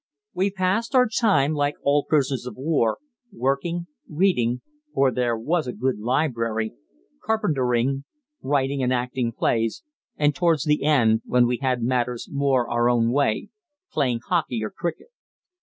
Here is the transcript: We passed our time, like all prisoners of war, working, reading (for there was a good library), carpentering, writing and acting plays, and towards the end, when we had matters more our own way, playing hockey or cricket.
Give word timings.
We 0.33 0.49
passed 0.49 0.95
our 0.95 1.07
time, 1.07 1.53
like 1.53 1.75
all 1.83 2.05
prisoners 2.05 2.47
of 2.47 2.55
war, 2.57 2.97
working, 3.31 3.85
reading 4.09 4.61
(for 4.95 5.11
there 5.11 5.37
was 5.37 5.67
a 5.67 5.73
good 5.73 5.99
library), 5.99 6.73
carpentering, 7.23 8.05
writing 8.41 8.81
and 8.81 8.91
acting 8.91 9.31
plays, 9.31 9.83
and 10.17 10.33
towards 10.33 10.63
the 10.63 10.83
end, 10.85 11.21
when 11.23 11.45
we 11.45 11.57
had 11.57 11.83
matters 11.83 12.27
more 12.31 12.67
our 12.67 12.89
own 12.89 13.11
way, 13.11 13.49
playing 13.93 14.21
hockey 14.27 14.63
or 14.63 14.71
cricket. 14.71 15.09